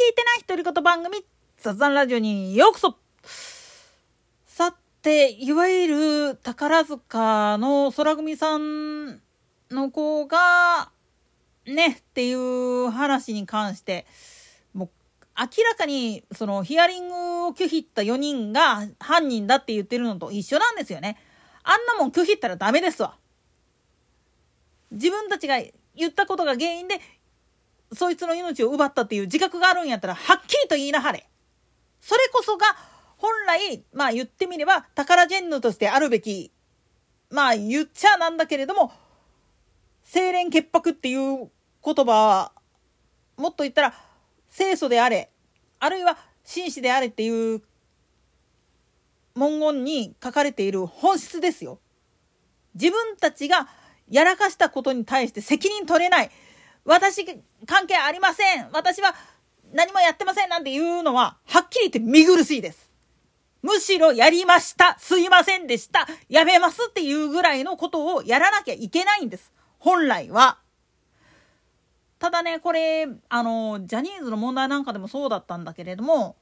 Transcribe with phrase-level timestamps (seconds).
[0.00, 1.18] 聞いてない独り言番組
[1.58, 2.96] 雑談ラジオにようこそ
[4.46, 9.20] さて、いわゆる宝塚の空組さん
[9.70, 10.90] の子が、
[11.66, 14.06] ね、っていう話に関して、
[14.72, 14.88] もう
[15.38, 17.14] 明らかにそのヒアリング
[17.48, 21.18] を拒否った4人が犯人だって言ってるのと一緒なんですよね。
[21.62, 23.18] あんなもん拒否ったらダメですわ。
[24.92, 25.60] 自分たちが
[25.94, 26.98] 言ったことが原因で
[27.92, 31.28] そいつの命を奪ったっていう自覚があるんやったら、はっきりと言いなはれ。
[32.00, 32.66] それこそが、
[33.16, 36.52] 本来、まあ言ってみれば、宝ジェンヌとしてあるべき、
[37.30, 38.92] まあ言っちゃなんだけれども、
[40.10, 41.50] 清廉潔白っていう
[41.84, 42.52] 言葉は、
[43.36, 43.94] もっと言ったら、
[44.54, 45.30] 清楚であれ、
[45.78, 47.62] あるいは紳士であれっていう
[49.34, 51.78] 文言に書かれている本質ですよ。
[52.74, 53.68] 自分たちが
[54.08, 56.30] やらかしたことに対して責任取れない。
[56.84, 57.24] 私
[57.66, 59.14] 関係ありません私は
[59.72, 62.90] 何もやってませんなんていうのは、はっきり言って見苦しいです。
[63.62, 69.52] むしろやりましたすいませんでしたやめますっていうぐらいのことをやらなきゃいけないんです。
[69.78, 70.58] 本来は。
[72.18, 76.36] ただね、これ、あの、ジャニーズの問題なんかでもそうだったんだけれども、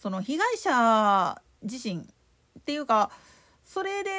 [0.00, 1.96] その被害者自身
[2.58, 3.10] っていうか、
[3.64, 4.10] それで、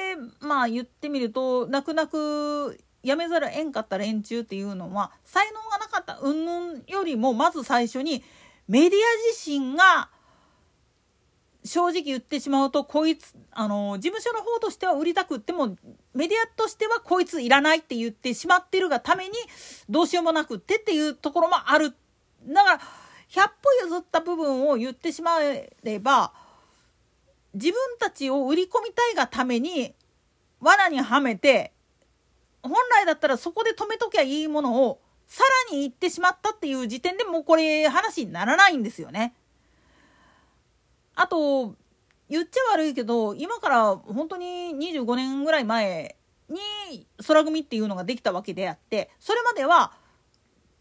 [0.42, 8.24] まあ言ってみると、泣く泣くやめざるえんかった連中っていうのは才能がなかった云々よりもまず最初に
[8.68, 10.10] メディア自身が
[11.64, 15.76] 正直言ってしまうとこいつあの事務所の方としては売りたくっても
[16.14, 19.32] メディアとしてはこいついらないって言ってしまってるがために
[19.88, 21.94] どうしようもなくってっていうところもある。
[22.48, 22.80] だから
[23.30, 26.32] 100歩譲った部分を言ってしまえれば
[27.54, 29.94] 自分たちを売り込みたいがために
[30.60, 31.74] 罠にはめて
[32.68, 39.34] 本来だったらそこで止めときゃいいものをさらに言ってしまったっていう時点でもうこれ話にならないんですよね。
[41.16, 41.76] あと
[42.30, 46.18] 言っちゃ悪いけど今から本当に25年ぐらい前
[46.50, 49.94] に空組っていうのができたわけであってそれまでは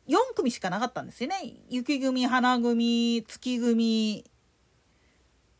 [0.08, 1.36] 4組しかなかったんですよね。
[1.68, 4.24] 雪組花組月組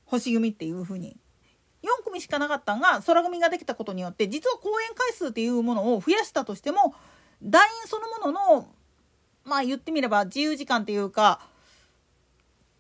[0.07, 1.17] 星組っていう風に
[1.85, 6.95] 4組しかなかったんが空組ができたことによって実は公演回数っていうものを増やしたとしても
[7.43, 8.69] 団員そのものの
[9.45, 11.41] まあ言ってみれば自由時間っていうか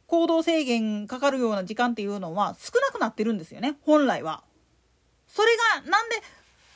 [0.06, 4.43] 行動制限かかるような時間っていうのは少なくなってるんですよね本来は。
[5.26, 5.48] それ
[5.82, 6.16] がなんで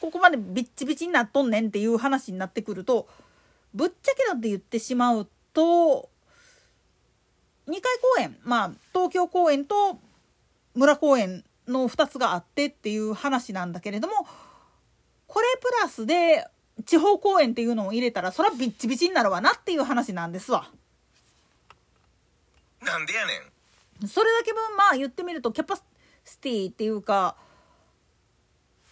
[0.01, 3.09] ここまでビッチビチになっとんねんっていう話になってくると
[3.75, 6.09] ぶっちゃけだって言ってしまうと
[7.69, 7.83] 2回
[8.17, 9.99] 公演まあ東京公演と
[10.75, 14.15] 村公演の2つがあってっていう話なんだけれども
[15.27, 16.47] これプラスで
[16.85, 20.69] 地方公演っていうのを入れたらそらビッチビチになるわなっていう話なんですわ。
[22.81, 23.33] なんでやね
[24.05, 27.35] んそれだけ分まあ言ってみるとキャパシティっていうか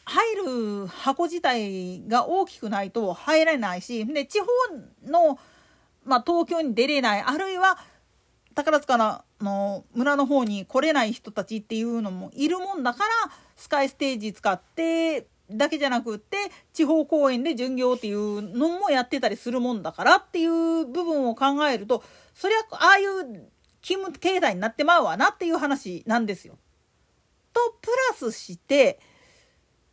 [0.05, 0.37] 入
[0.83, 4.47] る箱自体が大きくないと入れないしで地方
[5.05, 5.39] の、
[6.05, 7.79] まあ、東京に出れないあるいは
[8.55, 16.37] 宝塚の村の方に来れない人たちっていうのもいるもんだからスカイステージ使ってだけじゃなくって
[16.73, 22.03] 地方公演で巡業っていうのもやってたりするもんだからっていう部分を考えると
[22.35, 23.49] そりゃああいう
[23.83, 26.59] 勤務形態になってまうわなっていう話なんですよ。
[27.53, 28.99] とプラスして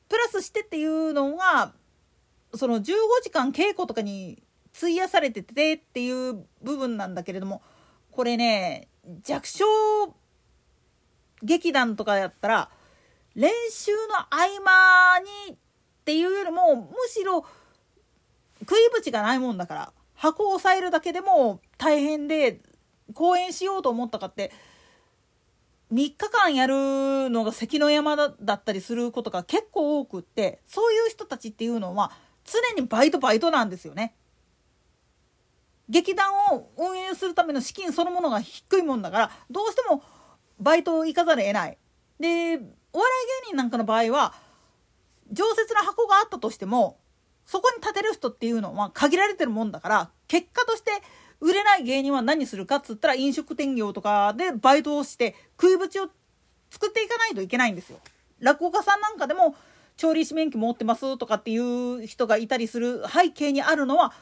[0.10, 1.74] プラスしてっていうのが
[2.56, 2.84] その15
[3.24, 4.42] 時間稽古とかに
[4.76, 7.62] 費やされててっていう部分なんだけれども
[8.16, 8.88] これね
[9.24, 9.66] 弱小
[11.42, 12.70] 劇団とかやったら
[13.36, 15.20] 練習の合間
[15.50, 15.58] にっ
[16.06, 17.46] ていうよりもむしろ
[18.62, 22.62] 食い縁がないもんだから箱を押さえるだけでも大変で
[23.14, 24.52] 公演しようと思ったかって
[25.92, 32.12] 3日間やるのが関の山だったりすることが結構多くってそういう人たちっていうのは
[32.46, 34.16] 常にバイトバイトなんですよね。
[35.94, 40.02] 劇団を運営するための資金そのものが低いもんだからどうしても
[40.60, 41.78] バイトを行かざるを得ない。
[42.20, 42.60] でお笑い
[43.46, 44.34] 芸人なんかの場合は
[45.32, 46.98] 常設な箱があったとしても
[47.46, 50.92] そこに立てる人っていうのは限られてるもんだから結果として
[51.40, 56.08] 売れない芸人は何するかっつったら飲食店業とかでバイトをして食いぶちを
[56.72, 58.00] 作っていかないといけないんですよ。
[58.40, 59.56] 落語家さんなんかでも
[59.96, 64.14] 調理師免許持ってますとかっていう人がいたりする背景にあるのは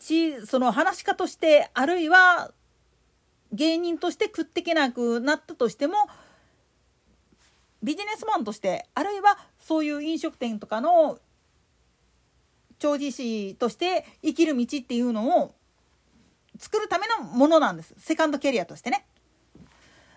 [0.00, 2.52] 一その話し家としてあるいは
[3.52, 5.94] 芸人として食っていけなくなったとしても
[7.82, 11.18] ビジネスマンとしてあるいはそういう飲食店とかの
[12.78, 15.54] 調理師として生きる道っていうのを
[16.58, 17.94] 作るためのものなんです。
[17.98, 19.06] セカンドキャリアとしてね。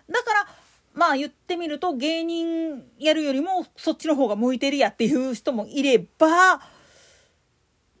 [0.08, 0.48] だから
[0.94, 6.60] まあ言ってみると芸人やるよりもそっちの方が向いてるやっていう人もいれば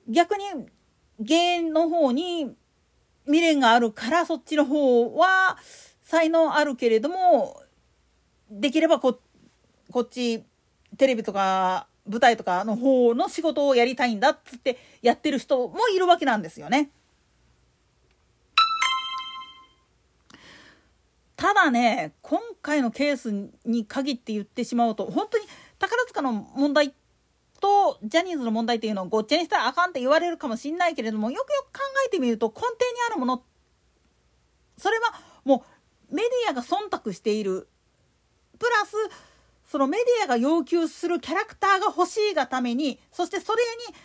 [0.08, 0.44] 逆に
[1.20, 2.54] 芸の方に
[3.24, 5.56] 未練があるからそっちの方は
[6.02, 7.62] 才能あるけれども
[8.50, 9.18] できればこ
[9.90, 10.44] こっち
[10.96, 16.90] テレビとか舞台とかの方の仕事をやりたいんだっつってやってる人もいるわけなんですよね。
[21.36, 25.44] ただね今回のケースに限って言ってしまうと本当に
[25.78, 26.94] 宝塚の問題
[27.64, 32.76] とジャニーズの問題っていうのをごっちゃにしたらあかんって言われるかもしんないけれどもよくよく考えてみると根底に
[33.10, 33.42] あるもの
[34.76, 35.14] それは
[35.46, 35.64] も
[36.10, 37.66] うメディアが忖度している
[38.58, 38.92] プラス
[39.66, 43.96] そのメディアが要求するキャラクターが欲しいがためにそしてそれに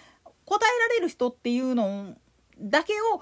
[0.45, 2.15] 応えられる人っていうの
[2.61, 3.21] だけを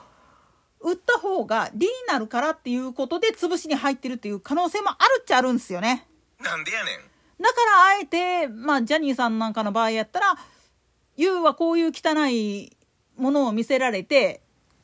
[0.81, 6.07] 売った方が利になるからっていうことで潰しに入ってるっていう可能性もあるっちゃあるんですよね。
[6.39, 7.16] なんでやねん。
[7.39, 10.35] だからあえて、まあ、ジャニーさんなんかの場合やったら、
[11.15, 12.75] ユウはこういう汚い
[13.15, 14.41] ものを見せられて、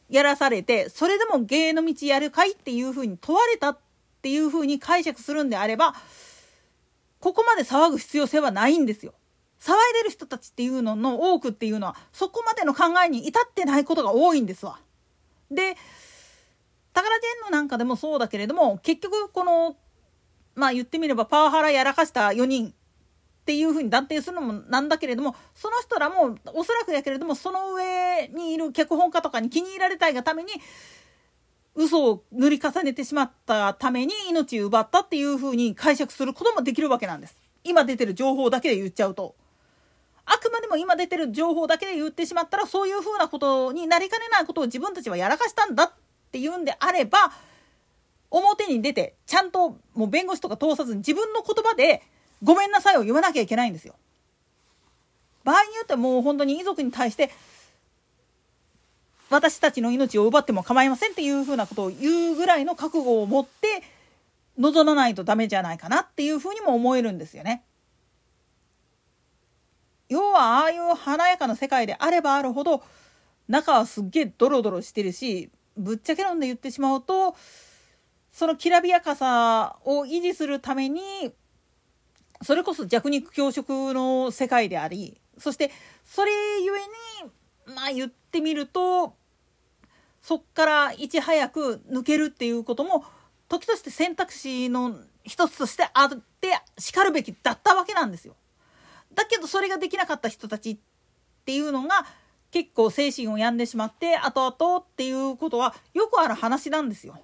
[0.10, 3.78] やらされて、それでも芸の道やるかいっていうふうに問われたっ
[4.22, 5.96] ていうふうに解釈するんであれば、
[7.20, 9.14] ここまで騒ぐ必要性はないんですよ。
[9.60, 14.80] 騒いでる人たちっていうのの多くっていうのは、そこまでの考えに至ってないことが多いんですわ。
[15.50, 15.76] で、
[16.94, 19.78] タカラジェンヌなんかでもそうだけれども、結局この
[20.56, 22.72] まあ言ってみればパワハラやらかした4人っ
[23.46, 30.52] ていうふうに断定するのもなんだけれどもその人らもおそらくやけれどもその上にいる脚本家とかに気に入られたいがために
[31.76, 37.36] 嘘を塗り重ねてしまったために命を奪ったっていうふうに解釈することもできるわけなんです。
[37.64, 39.36] 今出てる情報だけで言っちゃうと。
[40.26, 45.92] あくまでも今出てる情報だけで言ってしまったらそういうふうなことになりかねないことを自分たちはやらかしたんだっ
[46.32, 47.34] ていうんであれば
[48.34, 52.02] 表に出てちゃんともう弁護士とか通さずに自分の言葉で
[52.42, 53.96] ごめんなさいを言わなきゃいけないんですよ。
[55.44, 57.30] 場合によってはもう本当に遺族に対して
[59.30, 63.84] 私たちの命を奪っても構いませんっていうふうなことを言うぐらいの覚悟を持って
[64.58, 67.64] 臨まないとダメじゃないかなっていうふうにも思えるんですよね。
[70.10, 72.84] 要はああいう華やかな世界であればあるほど
[73.48, 77.36] 中はすっげえドロドロしてるしぶっちゃけ論で言ってしまうと
[78.34, 81.02] そのきらびやかさを維持するために
[82.42, 85.72] それこそ弱肉強食の世界でありそして
[86.04, 86.32] それ
[86.62, 86.80] ゆえ
[87.70, 89.16] にまあ言ってみると
[90.22, 93.06] そっからいち早く抜けるっていうことも
[93.50, 96.10] 時として選択肢の一つとしてあっ
[96.42, 98.36] てしかるべきだったわけなんですよ。
[99.14, 100.78] だけどそれができなかった人たちっ
[101.46, 102.06] ていうのが
[102.52, 107.20] 結構精神を病んでしまって後々っていうことはよくある話なんですよ。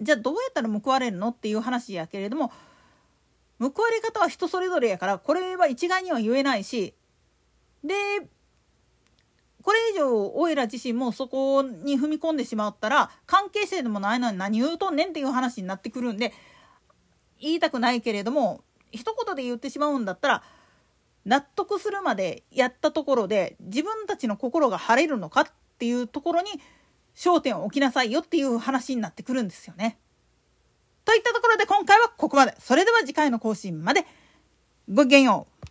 [0.00, 2.52] じゃあどうやったら報われるのっていう話やけれども
[3.58, 6.94] 報われ方は人それぞれやからこれは一概には言えないし
[7.82, 7.94] で
[9.62, 16.32] これ以上おいら自身もそこに踏み込んでしまったら関係性でもないのに何言うとんねんっていう話になってくるんで
[17.40, 18.62] 言いたくないけれども
[18.92, 20.42] 一言で言ってしまうんだったら
[21.24, 25.44] 納得するまでやったところで自分たちの心が晴れるのかっ
[25.78, 26.48] ていうところに
[27.18, 29.98] 焦点を置きなさいよっていう話になってくるんですよね。
[31.04, 32.54] といったところで今回はここまで。
[32.60, 34.06] それでは次回の更新まで。
[34.88, 35.57] ごきげんよう。